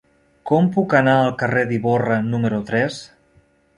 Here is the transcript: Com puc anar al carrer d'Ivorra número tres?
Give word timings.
Com 0.51 0.69
puc 0.77 0.95
anar 0.99 1.13
al 1.25 1.29
carrer 1.43 1.65
d'Ivorra 1.73 2.17
número 2.33 2.63
tres? 2.71 2.99